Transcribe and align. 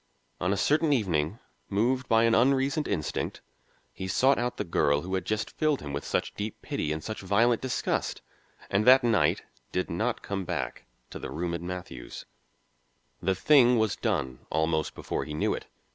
On 0.39 0.51
a 0.51 0.57
certain 0.57 0.91
evening, 0.91 1.37
moved 1.69 2.09
by 2.09 2.23
an 2.23 2.33
unreasoned 2.33 2.87
instinct, 2.87 3.41
he 3.93 4.07
sought 4.07 4.39
out 4.39 4.57
the 4.57 4.63
girl 4.63 5.01
who 5.01 5.13
had 5.13 5.25
just 5.25 5.51
filled 5.51 5.79
him 5.79 5.93
with 5.93 6.03
such 6.03 6.33
deep 6.33 6.59
pity 6.63 6.91
and 6.91 7.03
such 7.03 7.21
violent 7.21 7.61
disgust, 7.61 8.23
and 8.71 8.85
that 8.85 9.03
night 9.03 9.43
did 9.71 9.91
not 9.91 10.23
come 10.23 10.43
back 10.43 10.87
to 11.11 11.19
the 11.19 11.29
room 11.29 11.53
in 11.53 11.67
Matthew's. 11.67 12.25
The 13.21 13.35
thing 13.35 13.77
was 13.77 13.95
done 13.95 14.39
almost 14.49 14.95
before 14.95 15.23
he 15.23 15.35
knew 15.35 15.53
it. 15.53 15.67